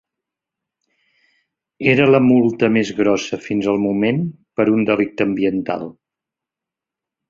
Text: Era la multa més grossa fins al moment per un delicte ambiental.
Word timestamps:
Era 1.91 2.07
la 2.15 2.23
multa 2.29 2.71
més 2.79 2.93
grossa 3.03 3.41
fins 3.45 3.71
al 3.75 3.81
moment 3.87 4.27
per 4.59 4.69
un 4.77 4.93
delicte 4.93 5.31
ambiental. 5.33 5.91